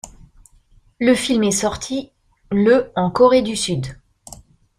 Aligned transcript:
Le 0.99 1.13
film 1.13 1.43
est 1.43 1.51
sorti 1.51 2.11
le 2.49 2.91
en 2.95 3.11
Corée 3.11 3.43
du 3.43 3.55
Sud. 3.55 3.85